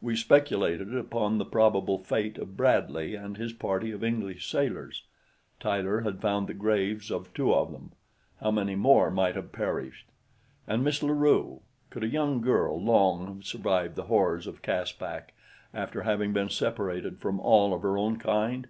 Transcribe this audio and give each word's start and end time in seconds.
We 0.00 0.14
speculated 0.14 0.94
upon 0.96 1.38
the 1.38 1.44
probable 1.44 1.98
fate 1.98 2.38
of 2.38 2.56
Bradley 2.56 3.16
and 3.16 3.36
his 3.36 3.52
party 3.52 3.90
of 3.90 4.04
English 4.04 4.48
sailors. 4.48 5.02
Tyler 5.58 6.02
had 6.02 6.20
found 6.20 6.46
the 6.46 6.54
graves 6.54 7.10
of 7.10 7.34
two 7.34 7.52
of 7.52 7.72
them; 7.72 7.90
how 8.40 8.52
many 8.52 8.76
more 8.76 9.10
might 9.10 9.34
have 9.34 9.50
perished! 9.50 10.06
And 10.68 10.84
Miss 10.84 11.02
La 11.02 11.12
Rue 11.14 11.62
could 11.90 12.04
a 12.04 12.08
young 12.08 12.40
girl 12.40 12.80
long 12.80 13.26
have 13.26 13.44
survived 13.44 13.96
the 13.96 14.04
horrors 14.04 14.46
of 14.46 14.62
Caspak 14.62 15.32
after 15.74 16.02
having 16.02 16.32
been 16.32 16.48
separated 16.48 17.18
from 17.18 17.40
all 17.40 17.74
of 17.74 17.82
her 17.82 17.98
own 17.98 18.20
kind? 18.20 18.68